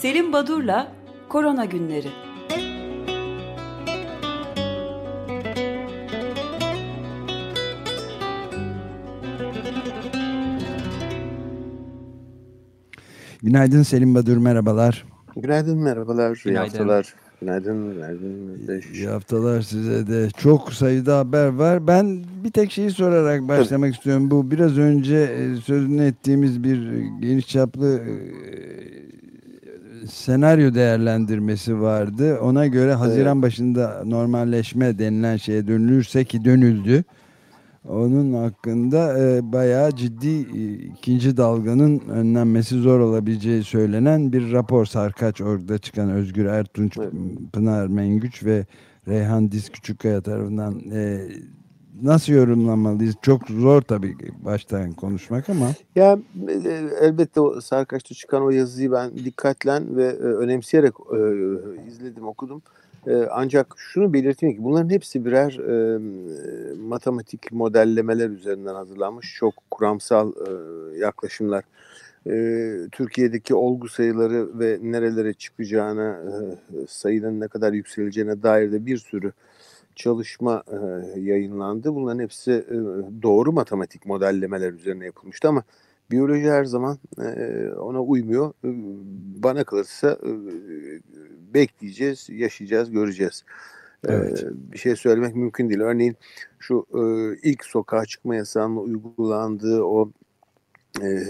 [0.00, 0.92] Selim Badur'la
[1.28, 2.08] Korona Günleri.
[13.42, 15.04] Günaydın Selim Badur, merhabalar.
[15.36, 17.14] Günaydın, merhabalar, iyi haftalar.
[17.40, 18.82] Günaydın, günaydın.
[18.94, 20.28] İyi haftalar size de.
[20.30, 21.86] Çok sayıda haber var.
[21.86, 23.96] Ben bir tek şeyi sorarak başlamak Tabii.
[23.96, 24.30] istiyorum.
[24.30, 28.12] Bu biraz önce e, sözünü ettiğimiz bir geniş çaplı e,
[30.10, 32.38] senaryo değerlendirmesi vardı.
[32.40, 33.42] Ona göre Haziran evet.
[33.42, 37.04] başında normalleşme denilen şeye dönülürse ki dönüldü.
[37.88, 45.40] Onun hakkında e, bayağı ciddi e, ikinci dalganın önlenmesi zor olabileceği söylenen bir rapor Sarkaç
[45.40, 47.12] orada çıkan Özgür Ertunç, evet.
[47.52, 48.66] Pınar Mengüç ve
[49.08, 51.20] Reyhan Diz Küçükkaya tarafından e,
[52.02, 53.14] nasıl yorumlamalıyız?
[53.22, 55.66] Çok zor tabii baştan konuşmak ama.
[55.96, 61.18] Ya e, elbette o Sarkaç'ta çıkan o yazıyı ben dikkatlen ve e, önemseyerek e,
[61.88, 62.62] izledim, okudum.
[63.06, 65.98] Ee, ancak şunu belirteyim ki bunların hepsi birer e,
[66.78, 70.50] matematik modellemeler üzerinden hazırlanmış çok kuramsal e,
[70.98, 71.64] yaklaşımlar.
[72.26, 72.32] E,
[72.92, 79.32] Türkiye'deki olgu sayıları ve nerelere çıkacağına, e, sayının ne kadar yükseleceğine dair de bir sürü
[79.96, 81.94] çalışma e, yayınlandı.
[81.94, 82.76] Bunların hepsi e,
[83.22, 85.62] doğru matematik modellemeler üzerine yapılmıştı ama
[86.10, 88.52] biyoloji her zaman e, ona uymuyor.
[89.42, 90.30] Bana kalırsa e,
[91.54, 93.44] bekleyeceğiz, yaşayacağız, göreceğiz.
[94.08, 94.44] Evet.
[94.44, 95.80] Ee, bir şey söylemek mümkün değil.
[95.80, 96.16] Örneğin
[96.58, 97.02] şu e,
[97.50, 100.12] ilk sokağa çıkma yasağının uygulandığı o
[101.02, 101.22] e,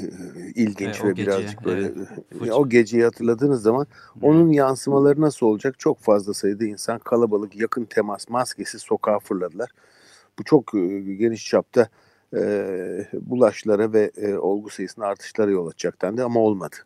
[0.54, 1.92] ilginç e, ve gece, birazcık böyle
[2.40, 2.52] evet.
[2.52, 3.86] o geceyi hatırladığınız zaman
[4.22, 5.78] onun yansımaları nasıl olacak?
[5.78, 9.70] Çok fazla sayıda insan kalabalık, yakın temas, maskesiz sokağa fırladılar.
[10.38, 11.88] Bu çok e, geniş çapta
[12.34, 16.76] e, bulaşlara ve e, olgu sayısının artışlara yol açacak dendi ama olmadı.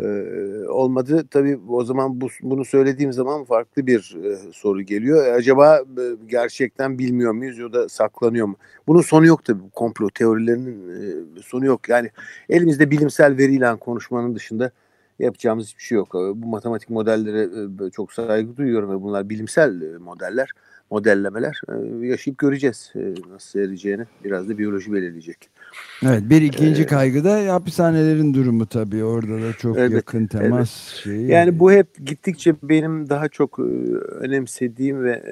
[0.00, 0.68] Evet.
[0.68, 1.26] Olmadı.
[1.30, 5.26] Tabii o zaman bu, bunu söylediğim zaman farklı bir e, soru geliyor.
[5.26, 8.56] E, acaba e, gerçekten bilmiyor muyuz ya da saklanıyor mu?
[8.86, 9.70] Bunun sonu yok tabii.
[9.74, 10.88] Komplo teorilerinin
[11.38, 11.88] e, sonu yok.
[11.88, 12.10] Yani
[12.48, 14.70] elimizde bilimsel veriyle konuşmanın dışında
[15.24, 16.14] yapacağımız hiçbir şey yok.
[16.14, 17.48] Bu matematik modellere
[17.86, 20.48] e, çok saygı duyuyorum ve bunlar bilimsel e, modeller
[20.92, 24.04] modellemeler e, yaşayıp göreceğiz e, nasıl seyredeceğini.
[24.24, 25.48] Biraz da biyoloji belirleyecek.
[26.02, 30.92] Evet bir ikinci ee, kaygı da hapishanelerin durumu tabii orada da çok evet, yakın temas
[30.92, 31.02] evet.
[31.02, 31.30] şeyi.
[31.30, 33.58] Yani bu hep gittikçe benim daha çok
[34.20, 35.22] önemsediğim ve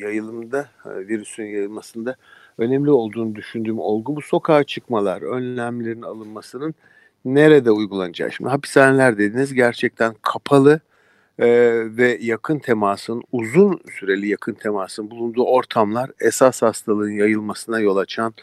[0.00, 2.16] yayılımda virüsün yayılmasında
[2.58, 6.74] önemli olduğunu düşündüğüm olgu bu sokağa çıkmalar, önlemlerin alınmasının
[7.34, 8.32] nerede uygulanacağı.
[8.32, 10.80] Şimdi hapishaneler dediğiniz gerçekten kapalı
[11.38, 11.46] e,
[11.96, 18.34] ve yakın temasın, uzun süreli yakın temasın bulunduğu ortamlar esas hastalığın yayılmasına yol açan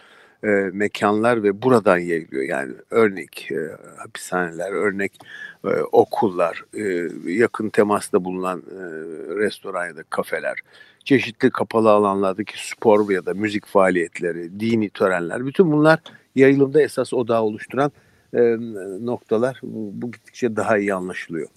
[0.44, 2.44] e, mekanlar ve buradan yayılıyor.
[2.44, 3.58] Yani örnek e,
[3.98, 5.20] hapishaneler, örnek
[5.66, 8.82] e, okullar, e, yakın temasta bulunan e,
[9.36, 10.58] restoran ya da kafeler,
[11.04, 16.00] çeşitli kapalı alanlardaki spor ya da müzik faaliyetleri, dini törenler, bütün bunlar
[16.36, 17.92] yayılımda esas odağı oluşturan
[18.36, 18.58] e,
[19.06, 19.60] noktalar.
[19.64, 21.48] Bu, bu gittikçe daha iyi anlaşılıyor.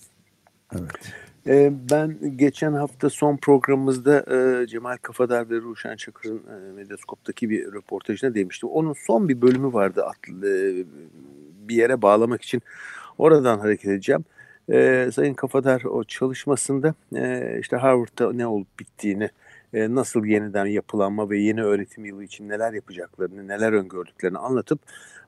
[0.72, 1.12] Evet.
[1.48, 7.72] Ee, ben geçen hafta son programımızda e, Cemal Kafadar ve Ruşen Çakır'ın e, Medyaskop'taki bir
[7.72, 8.68] röportajına demiştim.
[8.68, 10.84] Onun son bir bölümü vardı e,
[11.68, 12.62] bir yere bağlamak için.
[13.18, 14.24] Oradan hareket edeceğim.
[15.12, 16.94] Sayın Kafadar o çalışmasında
[17.60, 19.30] işte Harvard'da ne olup bittiğini,
[19.72, 24.80] nasıl yeniden yapılanma ve yeni öğretim yılı için neler yapacaklarını, neler öngördüklerini anlatıp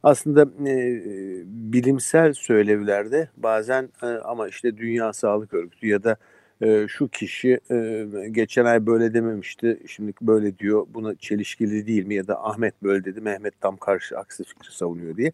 [0.02, 1.02] aslında e,
[1.46, 6.16] bilimsel söylevlerde bazen e, ama işte Dünya Sağlık Örgütü ya da
[6.60, 12.14] e, şu kişi e, geçen ay böyle dememişti, şimdi böyle diyor, buna çelişkili değil mi
[12.14, 15.32] ya da Ahmet böyle dedi, Mehmet tam karşı aksi fikri savunuyor diye.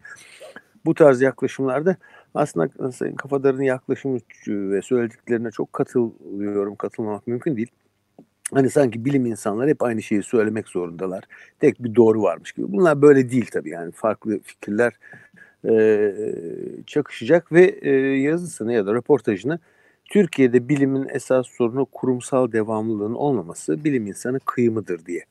[0.85, 1.95] Bu tarz yaklaşımlarda
[2.33, 7.71] aslında Sayın Kafadar'ın yaklaşımı ve söylediklerine çok katılıyorum, katılmamak mümkün değil.
[8.53, 11.23] Hani sanki bilim insanları hep aynı şeyi söylemek zorundalar.
[11.59, 12.71] Tek bir doğru varmış gibi.
[12.71, 14.93] Bunlar böyle değil tabii yani farklı fikirler
[15.69, 16.13] e,
[16.85, 19.59] çakışacak ve e, yazısını ya da röportajını
[20.05, 25.25] Türkiye'de bilimin esas sorunu kurumsal devamlılığın olmaması bilim insanı kıyımıdır diye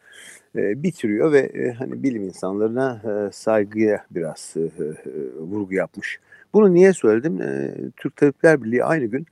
[0.57, 4.87] e, bitiriyor ve e, hani bilim insanlarına e, saygıya biraz e, e,
[5.39, 6.21] vurgu yapmış.
[6.55, 7.43] Bunu niye söyledim?
[7.43, 9.27] E, Türk Tabipler Birliği aynı gün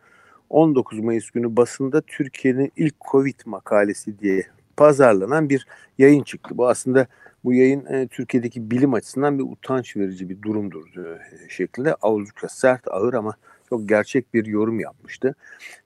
[0.50, 4.46] 19 Mayıs günü basında Türkiye'nin ilk Covid makalesi diye
[4.76, 5.66] pazarlanan bir
[5.98, 6.58] yayın çıktı.
[6.58, 7.06] Bu aslında
[7.44, 11.18] bu yayın e, Türkiye'deki bilim açısından bir utanç verici bir durumdur e,
[11.48, 11.96] şeklinde.
[12.02, 13.34] Oldukça sert, ağır ama
[13.68, 15.34] çok gerçek bir yorum yapmıştı.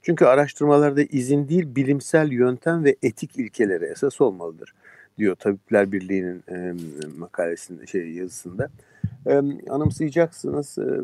[0.02, 4.74] Çünkü araştırmalarda izin değil bilimsel yöntem ve etik ilkeleri esas olmalıdır
[5.18, 6.74] diyor Tabipler Birliği'nin e,
[7.18, 8.70] makalesinde şey yazısında.
[9.26, 9.32] E,
[9.70, 11.02] anımsayacaksınız e,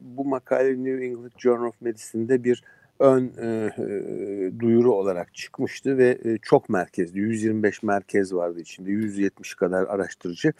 [0.00, 2.62] bu makale New England Journal of Medicine'de bir
[3.04, 9.54] ön e, e, duyuru olarak çıkmıştı ve e, çok merkezli 125 merkez vardı içinde 170
[9.54, 10.52] kadar araştırıcı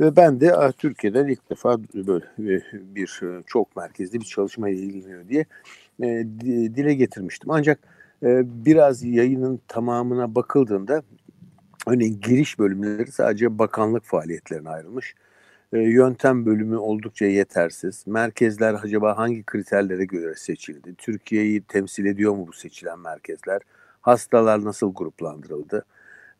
[0.00, 2.24] ve ben de a, Türkiye'den ilk defa böyle
[2.54, 5.44] e, bir e, çok merkezli bir çalışma ilgileniyor diye
[6.02, 6.06] e,
[6.76, 7.50] dile getirmiştim.
[7.50, 7.78] Ancak
[8.22, 11.02] e, biraz yayının tamamına bakıldığında
[11.86, 15.14] örneğin giriş bölümleri sadece bakanlık faaliyetlerine ayrılmış.
[15.72, 18.04] Yöntem bölümü oldukça yetersiz.
[18.06, 20.94] Merkezler acaba hangi kriterlere göre seçildi?
[20.98, 23.62] Türkiye'yi temsil ediyor mu bu seçilen merkezler?
[24.00, 25.84] Hastalar nasıl gruplandırıldı?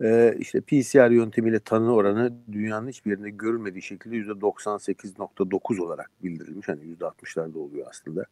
[0.02, 6.68] E, işte PCR yöntemiyle tanı oranı dünyanın hiçbir yerinde görülmediği şekilde %98.9 olarak bildirilmiş.
[6.68, 8.26] Hani %60'larda oluyor aslında.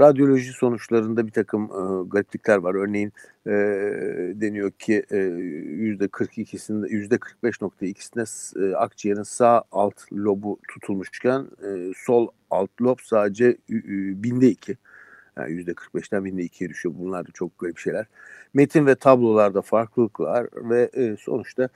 [0.00, 2.74] Radyoloji sonuçlarında bir takım e, gariplikler var.
[2.74, 3.12] Örneğin
[3.46, 3.50] e,
[4.40, 12.98] deniyor ki e, %42'sinde %45.2'sinde e, akciğerin sağ alt lobu tutulmuşken e, sol alt lob
[13.02, 13.74] sadece e,
[14.22, 14.76] binde iki.
[15.38, 16.94] Yani %45'ten binde ikiye düşüyor.
[16.98, 18.06] Bunlar da çok garip şeyler.
[18.54, 21.68] Metin ve tablolarda farklılık var ve e, sonuçta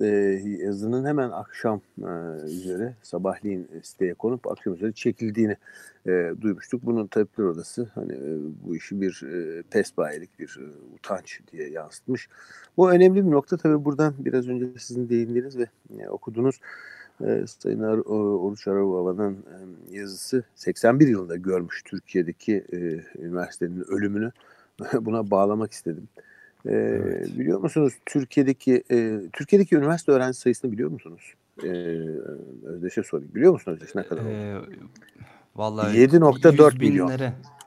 [0.00, 0.06] e,
[0.44, 2.10] yazının hemen akşam e,
[2.44, 5.56] üzere sabahleyin siteye konup akşam üzere çekildiğini
[6.06, 6.82] e, duymuştuk.
[6.86, 12.28] Bunun tabipler odası hani e, bu işi bir e, pesbayelik, bir e, utanç diye yansıtmış.
[12.76, 13.56] Bu önemli bir nokta.
[13.56, 15.66] Tabii buradan biraz önce sizin değindiğiniz ve
[15.98, 16.60] e, okuduğunuz
[17.20, 22.76] e, Sayın Ar Oruç Arababa'nın e, yazısı 81 yılında görmüş Türkiye'deki e,
[23.22, 24.32] üniversitenin ölümünü.
[25.00, 26.08] Buna bağlamak istedim.
[26.66, 27.38] E, evet.
[27.38, 31.34] Biliyor musunuz Türkiye'deki e, Türkiye'deki üniversite öğrenci sayısını biliyor musunuz?
[31.64, 31.68] E,
[32.64, 33.34] Özdeş'e sorayım.
[33.34, 34.56] Biliyor musunuz Özdeş ne kadar ee,
[35.56, 37.12] Vallahi 7.4 milyon.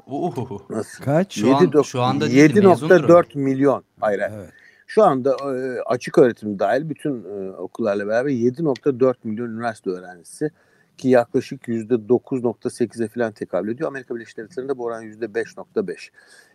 [0.08, 0.62] Uhuhu.
[0.70, 1.04] Nasıl?
[1.04, 1.40] Kaç?
[1.40, 3.84] Şu, an, şu anda 7.4 milyon.
[4.00, 4.20] Hayır.
[4.20, 4.50] Evet.
[4.94, 10.52] Şu anda e, açık öğretim dahil bütün e, okullarla beraber 7.4 milyon üniversite öğrencisi
[10.98, 13.88] ki yaklaşık %9.8'e falan tekabül ediyor.
[13.88, 16.10] Amerika Birleşik Devletleri'nde bu oran %5.5.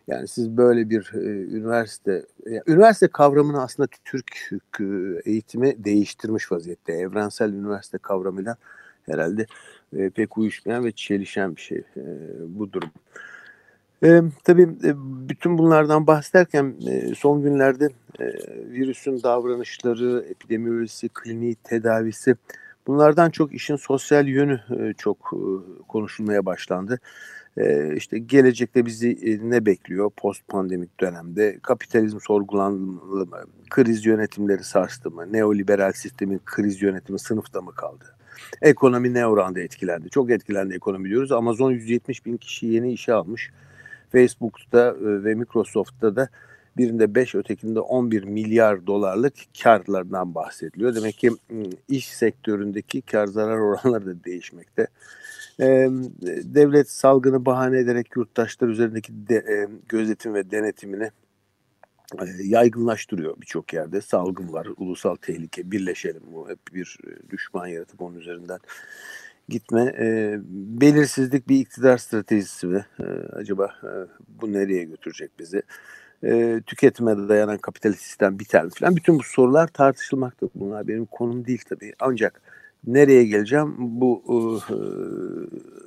[0.07, 1.19] Yani siz böyle bir e,
[1.57, 2.27] üniversite,
[2.67, 4.51] üniversite kavramını aslında Türk
[4.81, 4.85] e,
[5.31, 6.93] eğitimi değiştirmiş vaziyette.
[6.93, 8.57] Evrensel üniversite kavramıyla
[9.07, 9.47] herhalde
[10.15, 12.05] pek uyuşmayan ve çelişen bir şey e,
[12.47, 12.91] bu durum.
[14.05, 14.69] E, tabii
[15.29, 17.89] bütün bunlardan bahsederken e, son günlerde
[18.21, 18.25] e,
[18.71, 22.37] virüsün davranışları, epidemiolojisi, kliniği, tedavisi
[22.87, 25.41] bunlardan çok işin sosyal yönü e, çok e,
[25.89, 26.99] konuşulmaya başlandı.
[27.57, 31.59] E, işte gelecekte bizi e, ne bekliyor post pandemik dönemde?
[31.63, 33.39] Kapitalizm sorgulanmalı mı?
[33.71, 35.33] Kriz yönetimleri sarstı mı?
[35.33, 38.05] Neoliberal sistemin kriz yönetimi sınıfta mı kaldı?
[38.63, 40.11] Ekonomi ne oranda etkilendi?
[40.11, 41.33] Çok etkilendi ekonomi diyoruz.
[41.33, 43.51] Amazon 170 bin kişi yeni işe almış.
[44.13, 46.29] Facebook'ta e, ve Microsoft'ta da
[46.77, 50.95] birinde 5 ötekinde 11 milyar dolarlık karlardan bahsediliyor.
[50.95, 51.31] Demek ki
[51.89, 54.87] iş sektöründeki kar zarar oranları da değişmekte.
[56.45, 61.11] devlet salgını bahane ederek yurttaşlar üzerindeki de, gözetim ve denetimini
[62.45, 64.01] yaygınlaştırıyor birçok yerde.
[64.01, 66.23] Salgın var, ulusal tehlike, birleşelim.
[66.33, 66.99] Bu hep bir
[67.31, 68.59] düşman yaratıp onun üzerinden
[69.49, 69.95] gitme.
[69.99, 70.39] E,
[70.81, 72.87] belirsizlik bir iktidar stratejisi mi?
[73.01, 73.91] E, acaba e,
[74.41, 75.63] bu nereye götürecek bizi?
[76.25, 78.97] E, tüketime dayanan kapitalist sistem biter mi falan.
[78.97, 80.49] Bütün bu sorular tartışılmakta.
[80.55, 81.93] Bunlar benim konum değil tabii.
[81.99, 82.43] Ancak
[82.87, 83.75] nereye geleceğim?
[83.79, 84.73] Bu e,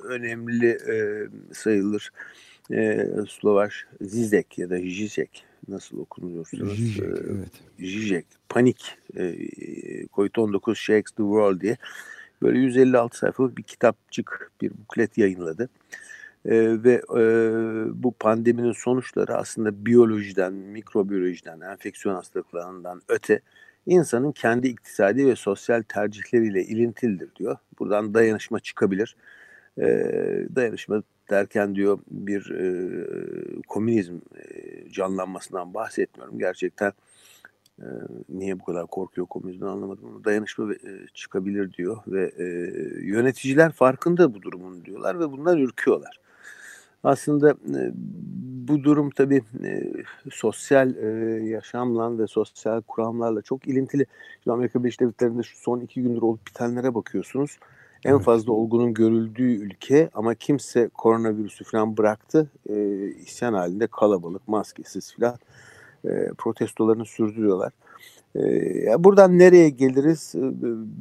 [0.06, 2.12] önemli e, sayılır.
[2.72, 6.76] E, Slovaş Zizek ya da Zizek nasıl okunuyorsunuz?
[6.76, 7.50] Zizek, evet.
[7.78, 9.22] Zizek, Panik, e,
[10.06, 11.76] COVID-19 Shakes the World diye
[12.42, 15.68] böyle 156 sayfalık bir kitapçık, bir buklet yayınladı.
[16.44, 17.22] E, ve e,
[18.02, 23.40] bu pandeminin sonuçları aslında biyolojiden, mikrobiyolojiden, enfeksiyon hastalıklarından öte
[23.86, 27.56] insanın kendi iktisadi ve sosyal tercihleriyle ilintilidir diyor.
[27.78, 29.16] Buradan dayanışma çıkabilir.
[29.78, 29.84] E,
[30.56, 32.62] dayanışma derken diyor bir e,
[33.68, 36.38] komünizm e, canlanmasından bahsetmiyorum.
[36.38, 36.92] Gerçekten
[37.80, 37.88] e,
[38.28, 42.44] niye bu kadar korkuyor komünizmden anlamadım ama dayanışma e, çıkabilir diyor ve e,
[43.06, 46.20] yöneticiler farkında bu durumun diyorlar ve bundan ürküyorlar.
[47.04, 47.92] Aslında e,
[48.68, 49.92] bu durum tabii e,
[50.30, 51.06] sosyal e,
[51.48, 54.06] yaşamla ve sosyal kuramlarla çok ilintili.
[54.42, 57.58] Şimdi Amerika Birleşik Devletleri'nde şu son iki gündür olup bitenlere bakıyorsunuz.
[58.04, 62.50] En fazla olgunun görüldüğü ülke ama kimse koronavirüsü falan bıraktı.
[62.68, 62.74] E,
[63.06, 65.38] isyan halinde kalabalık, maskesiz falan
[66.04, 67.72] e, protestolarını sürdürüyorlar.
[68.36, 70.40] E, buradan nereye geliriz e,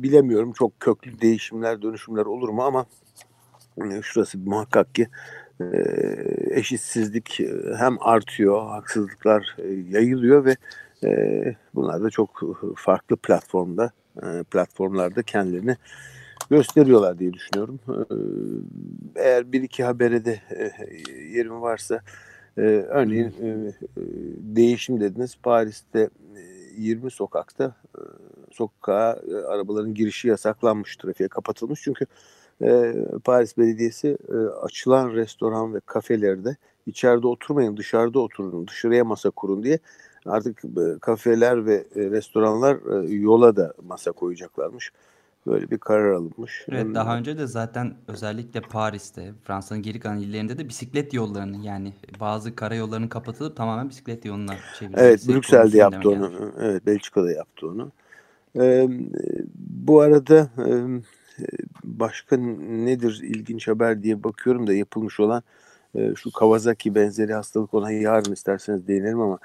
[0.04, 0.54] bilemiyorum.
[0.54, 2.86] Çok köklü değişimler, dönüşümler olur mu ama
[3.78, 5.08] e, şurası muhakkak ki
[5.62, 5.66] e,
[6.50, 10.56] eşitsizlik e, hem artıyor, haksızlıklar e, yayılıyor ve
[11.04, 11.44] e,
[11.76, 12.42] bunlar da çok
[12.76, 13.92] farklı platformda,
[14.24, 15.76] e, platformlarda kendilerini
[16.50, 17.80] gösteriyorlar diye düşünüyorum.
[19.16, 20.42] Eğer bir iki habere de
[21.34, 22.02] yerim varsa
[22.58, 23.34] örneğin
[24.56, 25.38] değişim dediniz.
[25.44, 26.10] Paris'te
[26.78, 27.76] 20 sokakta
[28.52, 31.82] sokağa arabaların girişi yasaklanmış trafiğe kapatılmış.
[31.84, 32.06] Çünkü
[33.24, 34.18] Paris Belediyesi
[34.62, 39.80] açılan restoran ve kafelerde içeride oturmayın dışarıda oturun dışarıya masa kurun diye
[40.26, 40.62] artık
[41.02, 44.92] kafeler ve restoranlar yola da masa koyacaklarmış.
[45.50, 46.66] Böyle bir karar alınmış.
[46.70, 51.58] Evet Hem daha önce de zaten özellikle Paris'te, Fransa'nın geri kalan illerinde de bisiklet yollarını
[51.66, 55.04] yani bazı karayollarının kapatılıp tamamen bisiklet yoluna çevrilmesi.
[55.04, 56.30] Evet Brüksel'de yaptı onu.
[56.30, 56.54] Gelmiş.
[56.60, 57.92] Evet Belçika'da yaptı onu.
[58.60, 58.88] Ee,
[59.56, 60.50] bu arada
[61.84, 65.44] başka nedir ilginç haber diye bakıyorum da yapılmış olan
[65.96, 69.40] e, şu Kawasaki benzeri hastalık ona yarın isterseniz değinelim ama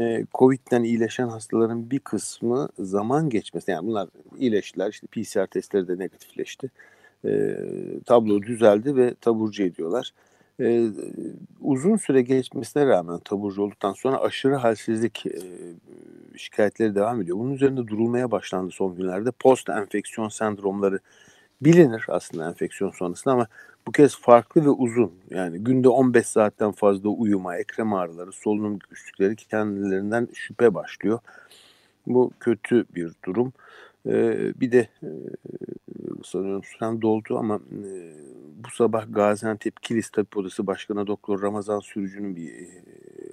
[0.00, 5.98] e, Covid'den iyileşen hastaların bir kısmı zaman geçmesi yani bunlar iyileştiler işte PCR testleri de
[5.98, 6.70] negatifleşti.
[7.24, 7.56] E,
[8.06, 10.12] tablo düzeldi ve taburcu ediyorlar.
[10.60, 10.88] E,
[11.60, 15.38] uzun süre geçmesine rağmen taburcu olduktan sonra aşırı halsizlik e,
[16.36, 17.38] şikayetleri devam ediyor.
[17.38, 19.30] Bunun üzerinde durulmaya başlandı son günlerde.
[19.30, 20.98] Post enfeksiyon sendromları
[21.60, 23.46] bilinir aslında enfeksiyon sonrasında ama
[23.86, 25.12] bu kez farklı ve uzun.
[25.30, 31.18] Yani günde 15 saatten fazla uyuma, ekrem ağrıları, solunum güçlükleri kendilerinden şüphe başlıyor.
[32.06, 33.52] Bu kötü bir durum.
[34.06, 35.10] Ee, bir de e,
[36.24, 37.90] sanıyorum süren doldu ama e,
[38.64, 42.66] bu sabah Gaziantep Kilis Tabip Odası Başkanı Doktor Ramazan Sürücü'nün bir e,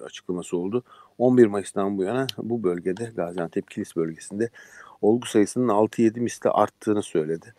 [0.03, 0.84] açıklaması oldu.
[1.17, 4.50] 11 Mayıs'tan bu yana bu bölgede Gaziantep Kilis bölgesinde
[5.01, 7.53] olgu sayısının 6-7 misli arttığını söyledi.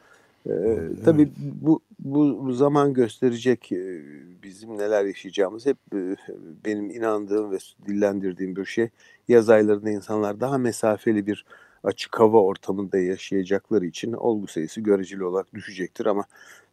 [0.51, 4.03] Ee, tabii bu, bu zaman gösterecek e,
[4.43, 6.17] bizim neler yaşayacağımız hep e,
[6.65, 8.89] benim inandığım ve dillendirdiğim bir şey.
[9.29, 11.45] Yaz aylarında insanlar daha mesafeli bir
[11.85, 16.25] açık hava ortamında yaşayacakları için olgu sayısı göreceli olarak düşecektir ama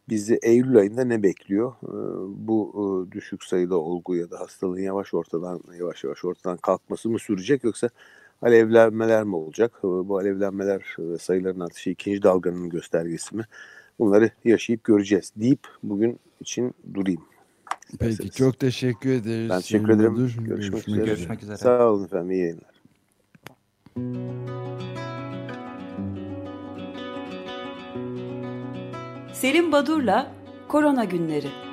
[0.09, 1.73] bizi Eylül ayında ne bekliyor?
[1.83, 1.87] Ee,
[2.47, 7.19] bu e, düşük sayıda olgu ya da hastalığın yavaş ortadan yavaş yavaş ortadan kalkması mı
[7.19, 7.89] sürecek yoksa
[8.43, 9.79] alevlenmeler mi olacak?
[9.83, 13.43] Bu alevlenmeler ve sayıların artışı ikinci dalganın göstergesi mi?
[14.00, 17.21] Bunları yaşayıp göreceğiz deyip bugün için durayım.
[18.00, 19.50] Peki çok teşekkür ederiz.
[19.50, 20.15] Ben teşekkür ederim.
[20.15, 21.05] Görüşmek, Görüşmek üzere.
[21.05, 21.57] Görüşmek üzere.
[21.57, 22.31] Sağ olun efendim.
[22.31, 22.73] İyi yayınlar.
[29.33, 30.31] Selim Badur'la
[30.67, 31.72] Korona Günleri.